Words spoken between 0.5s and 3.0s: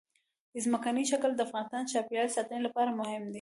ځمکنی شکل د افغانستان د چاپیریال ساتنې لپاره